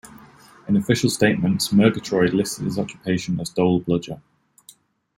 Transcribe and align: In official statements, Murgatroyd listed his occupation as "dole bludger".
In 0.67 0.75
official 0.77 1.11
statements, 1.11 1.71
Murgatroyd 1.71 2.33
listed 2.33 2.65
his 2.65 2.79
occupation 2.79 3.39
as 3.39 3.49
"dole 3.51 3.81
bludger". 3.81 4.19